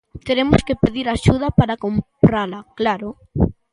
Teremos 0.27 0.61
que 0.67 0.79
pedir 0.83 1.05
axuda 1.07 1.47
para 1.59 1.79
comprala, 1.83 2.59
claro. 2.79 3.09